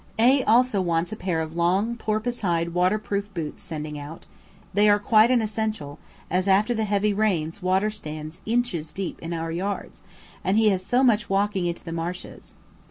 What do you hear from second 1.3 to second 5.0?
of long porpoise hide waterproof boots sending out; they are